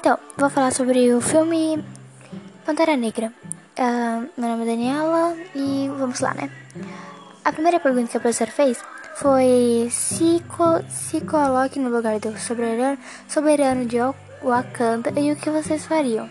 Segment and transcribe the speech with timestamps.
[0.00, 1.84] Então, vou falar sobre o filme
[2.64, 3.30] Pantera Negra.
[3.78, 6.50] Uh, meu nome é Daniela e vamos lá, né?
[7.44, 8.82] A primeira pergunta que a professora fez
[9.16, 12.96] foi se, co se coloque no lugar do soberano,
[13.28, 13.98] soberano de
[14.42, 16.30] Wakanda e o que vocês fariam.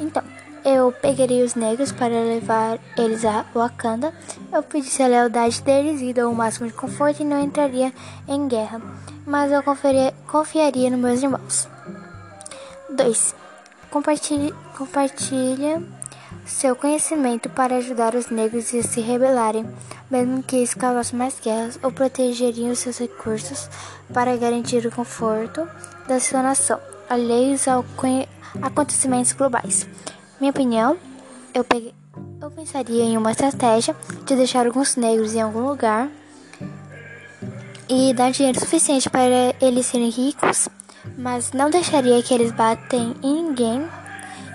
[0.00, 0.22] Então,
[0.64, 4.14] eu pegaria os negros para levar eles a Wakanda.
[4.50, 7.92] Eu pedisse a lealdade deles e dou o máximo de conforto e não entraria
[8.26, 8.80] em guerra.
[9.26, 11.68] Mas eu confiaria, confiaria nos meus irmãos.
[12.90, 13.34] 2.
[13.90, 15.82] Compartilhe, compartilha
[16.46, 19.66] seu conhecimento para ajudar os negros a se rebelarem,
[20.10, 23.68] mesmo que isso causasse mais guerras, ou protegeriam seus recursos
[24.12, 25.68] para garantir o conforto
[26.06, 27.84] da sua nação, alheios aos
[28.62, 29.86] acontecimentos globais.
[30.40, 30.96] Minha opinião,
[31.54, 31.94] eu, peguei,
[32.40, 33.94] eu pensaria em uma estratégia
[34.24, 36.08] de deixar alguns negros em algum lugar
[37.88, 40.68] e dar dinheiro suficiente para eles serem ricos
[41.16, 43.88] mas não deixaria que eles batem em ninguém,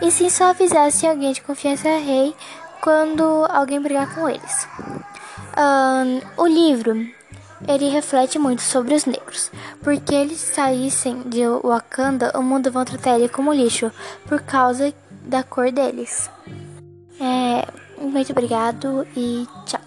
[0.02, 2.36] e sim só avisassem alguém de confiança rei
[2.82, 4.68] quando alguém brigar com eles.
[5.58, 7.08] Um, o livro
[7.68, 9.52] ele reflete muito sobre os negros,
[9.82, 13.92] porque eles saíssem de Wakanda, o mundo vão tratar ele como lixo
[14.26, 14.94] por causa
[15.26, 16.30] da cor deles.
[17.20, 17.66] É,
[18.02, 19.83] muito obrigado e tchau.